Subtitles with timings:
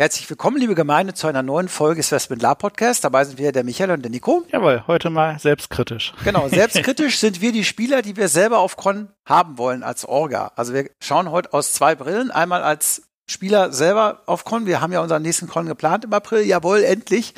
[0.00, 3.02] Herzlich willkommen, liebe Gemeinde, zu einer neuen Folge des Westman La Podcast.
[3.02, 4.44] Dabei sind wir der Michael und der Nico.
[4.52, 6.12] Jawohl, heute mal selbstkritisch.
[6.22, 10.52] Genau, selbstkritisch sind wir die Spieler, die wir selber auf Con haben wollen als Orga.
[10.54, 12.30] Also wir schauen heute aus zwei Brillen.
[12.30, 14.66] Einmal als Spieler selber auf Con.
[14.66, 16.42] Wir haben ja unseren nächsten Con geplant im April.
[16.42, 17.34] Jawohl, endlich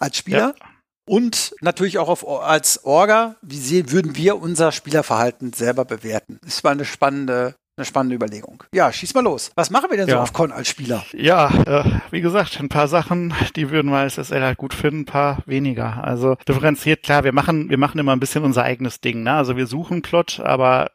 [0.00, 0.54] als Spieler.
[0.58, 0.66] Ja.
[1.06, 6.40] Und natürlich auch auf, als Orga, wie sehen, würden wir unser Spielerverhalten selber bewerten?
[6.42, 8.62] Das war eine spannende eine spannende Überlegung.
[8.72, 9.50] Ja, schieß mal los.
[9.54, 10.16] Was machen wir denn ja.
[10.16, 11.04] so auf Con als Spieler?
[11.12, 15.00] Ja, äh, wie gesagt, ein paar Sachen, die würden wir als SL halt gut finden,
[15.00, 16.04] ein paar weniger.
[16.04, 19.22] Also differenziert, klar, wir machen, wir machen immer ein bisschen unser eigenes Ding.
[19.22, 19.32] Ne?
[19.32, 20.90] Also wir suchen Plot, aber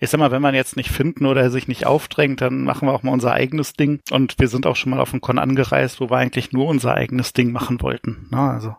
[0.00, 2.92] ich sag mal, wenn man jetzt nicht finden oder sich nicht aufdrängt, dann machen wir
[2.92, 4.00] auch mal unser eigenes Ding.
[4.10, 6.94] Und wir sind auch schon mal auf dem Con angereist, wo wir eigentlich nur unser
[6.94, 8.28] eigenes Ding machen wollten.
[8.30, 8.38] Ne?
[8.38, 8.76] Also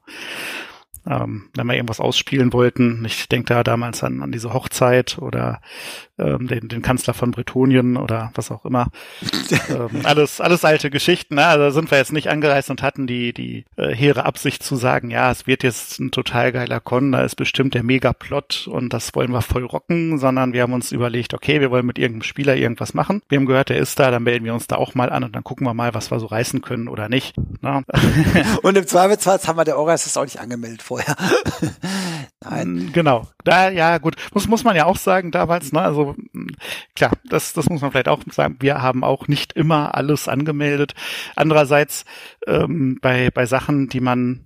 [1.08, 3.04] ähm, wenn wir irgendwas ausspielen wollten.
[3.06, 5.60] Ich denke da damals an, an diese Hochzeit oder
[6.20, 8.88] ähm, den, den Kanzler von Bretonien oder was auch immer.
[9.70, 11.36] ähm, alles, alles alte Geschichten.
[11.36, 11.46] Ne?
[11.46, 15.10] Also sind wir jetzt nicht angereist und hatten die, die äh, hehre Absicht zu sagen,
[15.10, 19.16] ja, es wird jetzt ein total geiler Con, da ist bestimmt der Megaplot und das
[19.16, 22.56] wollen wir voll rocken, sondern wir haben uns überlegt, okay, wir wollen mit irgendeinem Spieler
[22.56, 23.22] irgendwas machen.
[23.28, 25.36] Wir haben gehört, der ist da, dann melden wir uns da auch mal an und
[25.36, 27.36] dann gucken wir mal, was wir so reißen können oder nicht.
[27.62, 27.84] Ne?
[28.62, 31.16] und im Zweifelsfall haben wir der Oras ist auch nicht angemeldet vorher.
[32.44, 32.92] Nein.
[32.94, 33.28] Genau.
[33.44, 34.16] Da, ja, gut.
[34.34, 36.16] Muss, muss man ja auch sagen, damals, ne, also,
[36.96, 38.58] klar, das, das muss man vielleicht auch sagen.
[38.60, 40.94] Wir haben auch nicht immer alles angemeldet.
[41.36, 42.06] Andererseits,
[42.46, 44.46] ähm, bei, bei Sachen, die man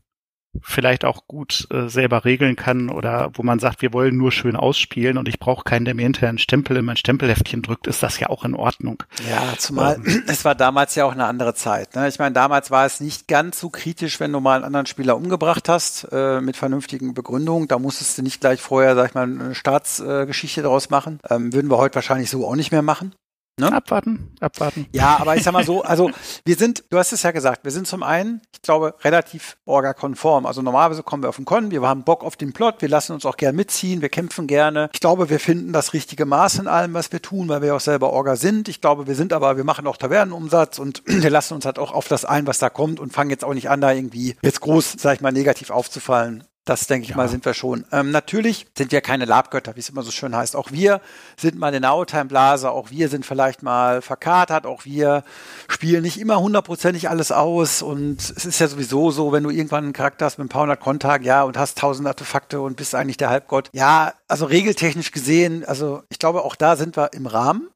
[0.63, 4.55] vielleicht auch gut äh, selber regeln kann oder wo man sagt, wir wollen nur schön
[4.55, 8.03] ausspielen und ich brauche keinen, der mir hinterher einen Stempel in mein Stempelheftchen drückt, ist
[8.03, 9.03] das ja auch in Ordnung.
[9.29, 10.23] Ja, zumal ähm.
[10.27, 11.95] es war damals ja auch eine andere Zeit.
[11.95, 12.07] Ne?
[12.07, 15.15] Ich meine, damals war es nicht ganz so kritisch, wenn du mal einen anderen Spieler
[15.15, 17.67] umgebracht hast äh, mit vernünftigen Begründungen.
[17.67, 21.19] Da musstest du nicht gleich vorher, sag ich mal, eine Staatsgeschichte äh, daraus machen.
[21.29, 23.13] Ähm, würden wir heute wahrscheinlich so auch nicht mehr machen.
[23.59, 23.73] Ne?
[23.73, 24.85] Abwarten, abwarten.
[24.91, 26.11] Ja, aber ich sag mal so, also
[26.45, 30.45] wir sind, du hast es ja gesagt, wir sind zum einen, ich glaube, relativ orga-konform.
[30.45, 33.13] Also normalerweise kommen wir auf den Con, wir haben Bock auf den Plot, wir lassen
[33.13, 34.91] uns auch gern mitziehen, wir kämpfen gerne.
[34.93, 37.79] Ich glaube, wir finden das richtige Maß in allem, was wir tun, weil wir auch
[37.79, 38.69] selber Orga sind.
[38.69, 41.93] Ich glaube, wir sind aber, wir machen auch Tavernenumsatz und wir lassen uns halt auch
[41.93, 44.61] auf das ein, was da kommt und fangen jetzt auch nicht an, da irgendwie jetzt
[44.61, 46.43] groß, sag ich mal, negativ aufzufallen.
[46.67, 47.15] Das denke ich ja.
[47.15, 47.85] mal, sind wir schon.
[47.93, 50.53] Ähm, natürlich sind wir keine Labgötter, wie es immer so schön heißt.
[50.53, 50.99] Auch wir
[51.37, 55.23] sind mal in der Outtime-Blase, auch wir sind vielleicht mal verkatert, auch wir
[55.69, 57.81] spielen nicht immer hundertprozentig alles aus.
[57.81, 60.63] Und es ist ja sowieso so, wenn du irgendwann einen Charakter hast mit ein paar
[60.63, 63.69] hundert Kontag, ja, und hast tausend Artefakte und bist eigentlich der Halbgott.
[63.71, 67.69] Ja, also regeltechnisch gesehen, also ich glaube, auch da sind wir im Rahmen.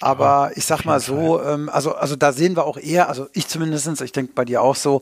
[0.00, 3.48] Aber ich sag mal so, ähm, also, also da sehen wir auch eher, also ich
[3.48, 5.00] zumindestens, ich denke bei dir auch so,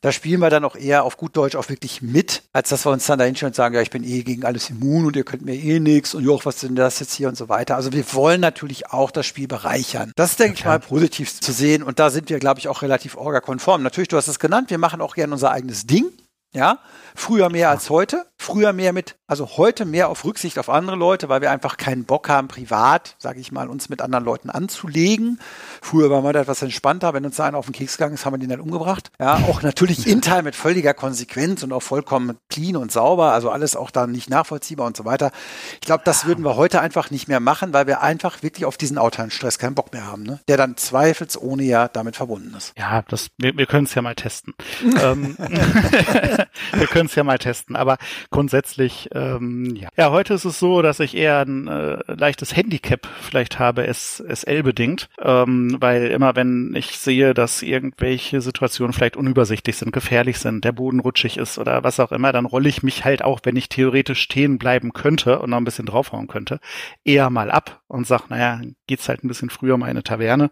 [0.00, 2.90] da spielen wir dann auch eher auf gut Deutsch auch wirklich mit, als dass wir
[2.90, 5.22] uns dann da hinstellen und sagen, ja, ich bin eh gegen alles immun und ihr
[5.22, 7.76] könnt mir eh nichts und joch, was denn das jetzt hier und so weiter.
[7.76, 10.10] Also wir wollen natürlich auch das Spiel bereichern.
[10.16, 12.82] Das ist, denke ich mal, positiv zu sehen und da sind wir, glaube ich, auch
[12.82, 13.84] relativ orga-konform.
[13.84, 16.06] Natürlich, du hast es genannt, wir machen auch gerne unser eigenes Ding.
[16.54, 16.80] Ja,
[17.14, 18.26] früher mehr als heute.
[18.42, 22.04] Früher mehr mit, also heute mehr auf Rücksicht auf andere Leute, weil wir einfach keinen
[22.04, 25.38] Bock haben, privat, sage ich mal, uns mit anderen Leuten anzulegen.
[25.80, 27.14] Früher war man da etwas entspannter.
[27.14, 29.12] Wenn uns da einer auf den Keks gegangen ist, haben wir den dann umgebracht.
[29.20, 33.32] Ja, auch natürlich in Teil mit völliger Konsequenz und auch vollkommen clean und sauber.
[33.32, 35.30] Also alles auch dann nicht nachvollziehbar und so weiter.
[35.74, 38.76] Ich glaube, das würden wir heute einfach nicht mehr machen, weil wir einfach wirklich auf
[38.76, 38.98] diesen
[39.28, 40.40] Stress keinen Bock mehr haben, ne?
[40.48, 42.72] der dann zweifelsohne ja damit verbunden ist.
[42.76, 44.52] Ja, das, wir, wir können es ja mal testen.
[44.82, 45.36] ähm,
[46.72, 47.98] wir können es ja mal testen, aber
[48.32, 49.88] grundsätzlich, ähm, ja.
[49.96, 54.62] Ja, heute ist es so, dass ich eher ein äh, leichtes Handicap vielleicht habe, SL
[54.64, 60.64] bedingt, ähm, weil immer wenn ich sehe, dass irgendwelche Situationen vielleicht unübersichtlich sind, gefährlich sind,
[60.64, 63.54] der Boden rutschig ist oder was auch immer, dann rolle ich mich halt auch, wenn
[63.54, 66.58] ich theoretisch stehen bleiben könnte und noch ein bisschen draufhauen könnte,
[67.04, 70.50] eher mal ab und sag, naja, geht's halt ein bisschen früher mal in eine Taverne,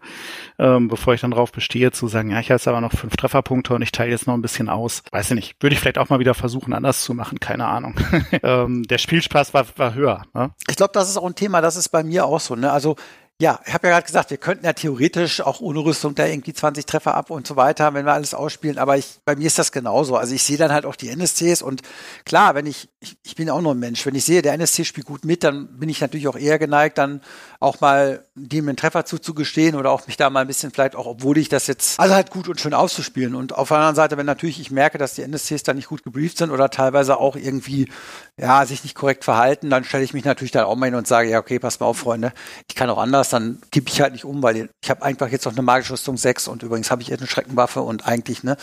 [0.59, 3.17] ähm, bevor ich dann drauf bestehe, zu sagen, ja, ich habe jetzt aber noch fünf
[3.17, 5.03] Trefferpunkte und ich teile jetzt noch ein bisschen aus.
[5.11, 5.55] Weiß ich nicht.
[5.59, 7.70] Würde ich vielleicht auch mal wieder versuchen, anders zu machen, keine Ahnung.
[8.43, 10.23] ähm, der Spielspaß war, war höher.
[10.33, 10.51] Ne?
[10.69, 12.55] Ich glaube, das ist auch ein Thema, das ist bei mir auch so.
[12.55, 12.71] Ne?
[12.71, 12.95] Also
[13.41, 16.53] Ja, ich habe ja gerade gesagt, wir könnten ja theoretisch auch ohne Rüstung da irgendwie
[16.53, 18.77] 20 Treffer ab und so weiter, wenn wir alles ausspielen.
[18.77, 20.15] Aber ich, bei mir ist das genauso.
[20.15, 21.81] Also ich sehe dann halt auch die NSCs und
[22.23, 24.85] klar, wenn ich, ich, ich bin auch nur ein Mensch, wenn ich sehe, der NSC
[24.85, 27.21] spielt gut mit, dann bin ich natürlich auch eher geneigt, dann
[27.59, 31.07] auch mal dem einen Treffer zuzugestehen oder auch mich da mal ein bisschen vielleicht auch,
[31.07, 33.33] obwohl ich das jetzt also halt gut und schön auszuspielen.
[33.33, 36.03] Und auf der anderen Seite, wenn natürlich ich merke, dass die NSCs da nicht gut
[36.03, 37.89] gebrieft sind oder teilweise auch irgendwie,
[38.37, 41.07] ja, sich nicht korrekt verhalten, dann stelle ich mich natürlich dann auch mal hin und
[41.07, 42.33] sage, ja, okay, pass mal auf, Freunde,
[42.67, 45.45] ich kann auch anders, dann kippe ich halt nicht um, weil ich habe einfach jetzt
[45.45, 48.57] noch eine magische Rüstung 6 und übrigens habe ich jetzt eine Schreckenwaffe und eigentlich, ne,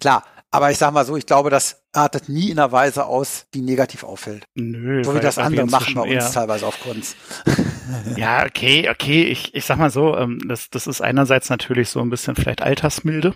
[0.00, 0.24] klar,
[0.54, 3.60] aber ich sag mal so, ich glaube, das artet nie in einer Weise aus, die
[3.60, 4.44] negativ auffällt.
[4.54, 5.02] Nö.
[5.02, 7.16] So wie das andere machen bei uns teilweise auf Kunst.
[8.16, 9.24] ja, okay, okay.
[9.24, 12.62] Ich, ich sag mal so, ähm, das, das ist einerseits natürlich so ein bisschen vielleicht
[12.62, 13.34] Altersmilde,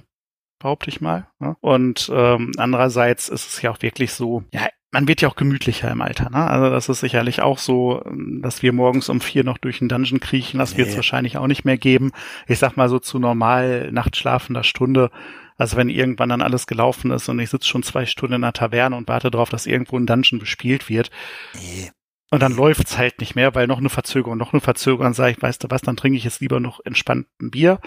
[0.60, 1.26] behaupte ich mal.
[1.40, 1.56] Ne?
[1.60, 5.90] Und ähm, andererseits ist es ja auch wirklich so, ja, man wird ja auch gemütlicher
[5.90, 6.46] im Alter, ne?
[6.48, 8.02] Also das ist sicherlich auch so,
[8.40, 10.78] dass wir morgens um vier noch durch den Dungeon kriechen, das nee.
[10.78, 12.12] wird es wahrscheinlich auch nicht mehr geben.
[12.46, 15.10] Ich sag mal so zu normal nachtschlafender Stunde
[15.58, 18.52] also wenn irgendwann dann alles gelaufen ist und ich sitze schon zwei Stunden in der
[18.52, 21.10] Taverne und warte darauf, dass irgendwo ein Dungeon bespielt wird.
[21.54, 21.90] Nee.
[22.30, 25.42] Und dann läuft's halt nicht mehr, weil noch eine Verzögerung, noch eine Verzögerung, sage ich,
[25.42, 27.80] weißt du was, dann trinke ich jetzt lieber noch entspannt ein Bier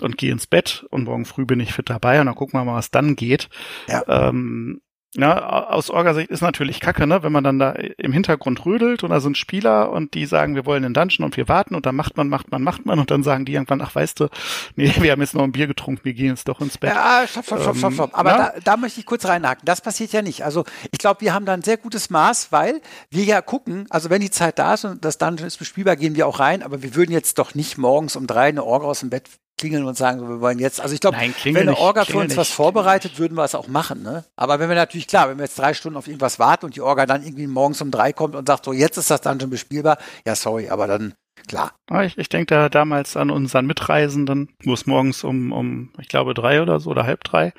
[0.00, 2.64] und gehe ins Bett und morgen früh bin ich fit dabei und dann gucken wir
[2.64, 3.50] mal, was dann geht.
[3.88, 4.28] Ja.
[4.28, 4.80] Ähm,
[5.14, 7.22] ja, aus Orga-Sicht ist natürlich kacke, ne?
[7.22, 10.64] wenn man dann da im Hintergrund rödelt und da sind Spieler und die sagen, wir
[10.64, 13.10] wollen den Dungeon und wir warten und dann macht man, macht man, macht man und
[13.10, 14.28] dann sagen die irgendwann, ach weißt du,
[14.74, 16.94] nee, wir haben jetzt noch ein Bier getrunken, wir gehen jetzt doch ins Bett.
[16.94, 18.10] Ja, stopp, stopp, stopp, stopp, stopp.
[18.10, 19.62] Ähm, Aber da, da möchte ich kurz reinhaken.
[19.66, 20.44] Das passiert ja nicht.
[20.44, 22.80] Also ich glaube, wir haben da ein sehr gutes Maß, weil
[23.10, 26.16] wir ja gucken, also wenn die Zeit da ist und das Dungeon ist bespielbar, gehen
[26.16, 29.00] wir auch rein, aber wir würden jetzt doch nicht morgens um drei eine Orga aus
[29.00, 30.80] dem Bett klingeln und sagen, wir wollen jetzt.
[30.80, 33.68] Also ich glaube, wenn eine Orga für uns nicht, was vorbereitet, würden wir es auch
[33.68, 34.02] machen.
[34.02, 34.24] Ne?
[34.36, 36.80] Aber wenn wir natürlich, klar, wenn wir jetzt drei Stunden auf irgendwas warten und die
[36.80, 39.50] Orga dann irgendwie morgens um drei kommt und sagt, so jetzt ist das dann schon
[39.50, 41.14] bespielbar, ja sorry, aber dann
[41.46, 41.72] klar.
[42.04, 46.32] Ich, ich denke da damals an unseren Mitreisenden, wo es morgens um, um, ich glaube,
[46.32, 47.52] drei oder so oder halb drei,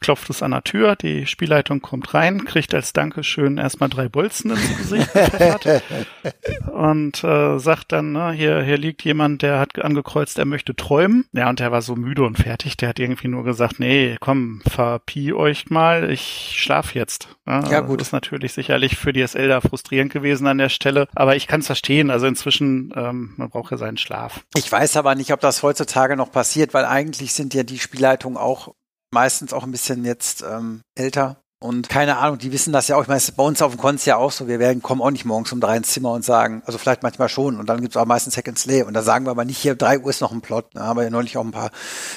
[0.00, 4.50] klopft es an der Tür, die Spielleitung kommt rein, kriegt als Dankeschön erstmal drei Bolzen
[4.50, 5.10] ins Gesicht
[6.72, 11.26] und äh, sagt dann, na, hier, hier liegt jemand, der hat angekreuzt, er möchte träumen.
[11.32, 14.62] Ja, und der war so müde und fertig, der hat irgendwie nur gesagt, nee, komm,
[14.68, 17.28] verpie euch mal, ich schlaf jetzt.
[17.46, 18.00] Ja, ja gut.
[18.00, 21.46] Das ist natürlich sicherlich für die SL da frustrierend gewesen an der Stelle, aber ich
[21.46, 24.40] kann es verstehen, also inzwischen, ähm, man braucht ja seinen Schlaf.
[24.54, 28.38] Ich weiß aber nicht, ob das heutzutage noch passiert, weil eigentlich sind ja die Spielleitungen
[28.38, 28.74] auch
[29.12, 31.42] meistens auch ein bisschen jetzt ähm, älter.
[31.62, 33.02] Und keine Ahnung, die wissen das ja auch.
[33.02, 34.48] Ich meine, bei uns auf dem Konz ja auch so.
[34.48, 37.28] Wir werden, kommen auch nicht morgens um drei ins Zimmer und sagen, also vielleicht manchmal
[37.28, 37.58] schon.
[37.58, 38.82] Und dann gibt es auch meistens Hack and Slay.
[38.82, 40.70] Und da sagen wir aber nicht, hier drei Uhr ist noch ein Plot.
[40.72, 41.70] Da haben wir ja neulich auch ein paar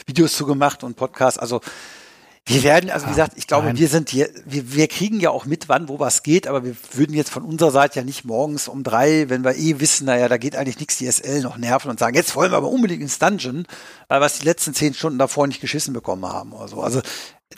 [0.05, 1.37] Videos zu gemacht und Podcasts.
[1.37, 1.59] Also
[2.45, 3.77] wir werden, also wie gesagt, ich glaube, Nein.
[3.77, 6.75] wir sind hier, wir, wir kriegen ja auch mit, wann wo was geht, aber wir
[6.91, 10.27] würden jetzt von unserer Seite ja nicht morgens um drei, wenn wir eh wissen, naja,
[10.27, 13.01] da geht eigentlich nichts, die SL noch nerven und sagen, jetzt wollen wir aber unbedingt
[13.01, 13.65] ins Dungeon,
[14.09, 16.81] weil wir es die letzten zehn Stunden davor nicht geschissen bekommen haben oder so.
[16.81, 17.01] Also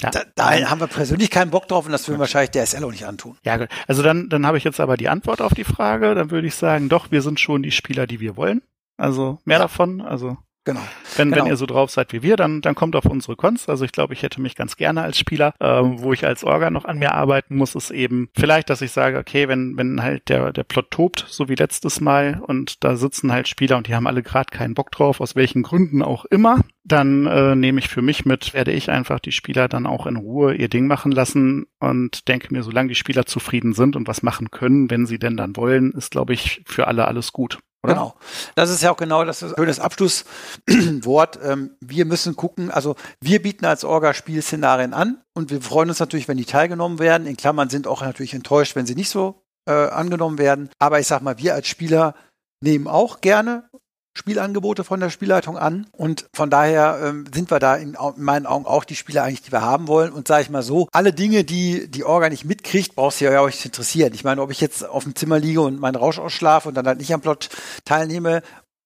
[0.01, 0.11] ja.
[0.11, 2.91] da, da haben wir persönlich keinen Bock drauf und das würden wahrscheinlich der SL auch
[2.91, 3.37] nicht antun.
[3.43, 3.69] Ja, gut.
[3.87, 6.13] Also dann, dann habe ich jetzt aber die Antwort auf die Frage.
[6.13, 8.61] Dann würde ich sagen, doch, wir sind schon die Spieler, die wir wollen.
[8.97, 9.63] Also mehr ja.
[9.63, 10.01] davon.
[10.01, 10.81] Also Genau.
[11.15, 11.43] Wenn, genau.
[11.43, 13.69] wenn ihr so drauf seid wie wir, dann, dann kommt auf unsere Cons.
[13.69, 16.71] Also ich glaube, ich hätte mich ganz gerne als Spieler, ähm, wo ich als Orga
[16.71, 20.27] noch an mir arbeiten muss, ist eben vielleicht, dass ich sage, okay, wenn, wenn halt
[20.27, 23.93] der, der Plot tobt, so wie letztes Mal, und da sitzen halt Spieler und die
[23.93, 27.87] haben alle gerade keinen Bock drauf, aus welchen Gründen auch immer, dann äh, nehme ich
[27.87, 31.11] für mich mit, werde ich einfach die Spieler dann auch in Ruhe ihr Ding machen
[31.11, 35.19] lassen und denke mir, solange die Spieler zufrieden sind und was machen können, wenn sie
[35.19, 37.59] denn dann wollen, ist, glaube ich, für alle alles gut.
[37.85, 37.93] Oder?
[37.93, 38.15] Genau.
[38.55, 41.39] Das ist ja auch genau das schönes Abschlusswort.
[41.45, 45.99] Ähm, wir müssen gucken, also wir bieten als Orga Spielszenarien an und wir freuen uns
[45.99, 47.27] natürlich, wenn die teilgenommen werden.
[47.27, 50.69] In Klammern sind auch natürlich enttäuscht, wenn sie nicht so äh, angenommen werden.
[50.79, 52.15] Aber ich sag mal, wir als Spieler
[52.61, 53.69] nehmen auch gerne
[54.17, 55.87] Spielangebote von der Spielleitung an.
[55.91, 59.41] Und von daher ähm, sind wir da in, in, meinen Augen auch die Spieler eigentlich,
[59.41, 60.13] die wir haben wollen.
[60.13, 63.41] Und sage ich mal so, alle Dinge, die die Orga nicht mitkriegt, brauchst du ja
[63.41, 64.13] auch nicht interessieren.
[64.13, 66.87] Ich meine, ob ich jetzt auf dem Zimmer liege und meinen Rausch ausschlafe und dann
[66.87, 67.49] halt nicht am Plot
[67.83, 68.41] teilnehme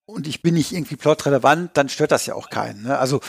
[0.05, 2.83] und ich bin nicht irgendwie plotrelevant, dann stört das ja auch keinen.
[2.83, 2.97] Ne?
[2.97, 3.21] Also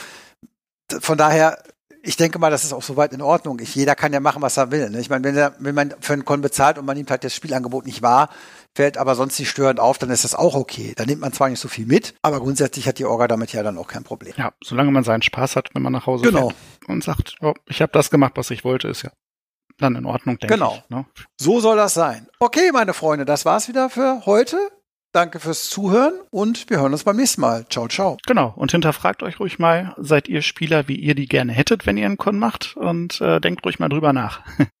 [0.99, 1.59] von daher
[2.03, 3.59] ich denke mal, das ist auch soweit in Ordnung.
[3.59, 4.89] Ich, jeder kann ja machen, was er will.
[4.89, 4.99] Ne?
[4.99, 7.35] Ich meine, wenn, er, wenn man für einen Con bezahlt und man nimmt halt das
[7.35, 8.29] Spielangebot nicht wahr,
[8.75, 10.93] fällt aber sonst nicht störend auf, dann ist das auch okay.
[10.95, 13.63] Da nimmt man zwar nicht so viel mit, aber grundsätzlich hat die Orga damit ja
[13.63, 14.33] dann auch kein Problem.
[14.37, 16.49] Ja, solange man seinen Spaß hat, wenn man nach Hause genau.
[16.49, 19.11] fährt und sagt, oh, ich habe das gemacht, was ich wollte, ist ja
[19.77, 20.75] dann in Ordnung, denke genau.
[20.75, 20.87] ich.
[20.89, 21.05] Genau.
[21.39, 22.27] So soll das sein.
[22.39, 24.57] Okay, meine Freunde, das war's wieder für heute.
[25.13, 27.65] Danke fürs Zuhören und wir hören uns beim nächsten Mal.
[27.69, 28.17] Ciao, ciao.
[28.25, 28.53] Genau.
[28.55, 32.05] Und hinterfragt euch ruhig mal, seid ihr Spieler, wie ihr die gerne hättet, wenn ihr
[32.05, 32.77] einen Con macht?
[32.77, 34.41] Und äh, denkt ruhig mal drüber nach.